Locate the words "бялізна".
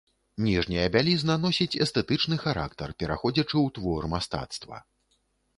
0.95-1.35